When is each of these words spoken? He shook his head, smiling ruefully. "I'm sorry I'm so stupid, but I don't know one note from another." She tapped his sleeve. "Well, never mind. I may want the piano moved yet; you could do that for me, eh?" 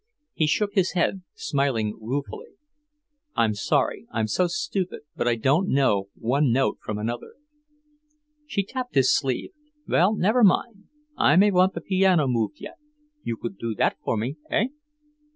He 0.33 0.47
shook 0.47 0.73
his 0.73 0.93
head, 0.93 1.21
smiling 1.35 1.95
ruefully. 2.01 2.53
"I'm 3.35 3.53
sorry 3.53 4.07
I'm 4.11 4.25
so 4.25 4.47
stupid, 4.47 5.01
but 5.15 5.27
I 5.27 5.35
don't 5.35 5.69
know 5.69 6.09
one 6.15 6.51
note 6.51 6.79
from 6.81 6.97
another." 6.97 7.33
She 8.47 8.63
tapped 8.63 8.95
his 8.95 9.15
sleeve. 9.15 9.51
"Well, 9.87 10.15
never 10.15 10.43
mind. 10.43 10.85
I 11.17 11.35
may 11.35 11.51
want 11.51 11.75
the 11.75 11.81
piano 11.81 12.25
moved 12.25 12.59
yet; 12.59 12.77
you 13.21 13.37
could 13.37 13.59
do 13.59 13.75
that 13.75 13.95
for 14.03 14.17
me, 14.17 14.37
eh?" 14.49 14.69